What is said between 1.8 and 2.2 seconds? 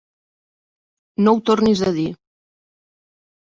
a dir.